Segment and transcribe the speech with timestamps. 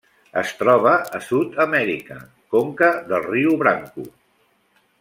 [0.41, 2.17] Es troba a Sud-amèrica:
[2.55, 4.07] conca del riu Branco.